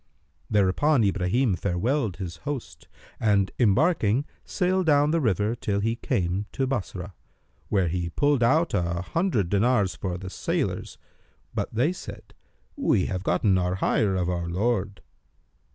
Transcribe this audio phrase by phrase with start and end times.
[0.49, 2.87] Thereupon Ibrahim farewelled his host
[3.19, 7.13] and embarking, sailed down the river till he came to Bassorah,
[7.69, 10.97] where he pulled out an hundred dinars for the sailors,
[11.53, 12.33] but they said,
[12.75, 15.01] "We have gotten our hire of our lord."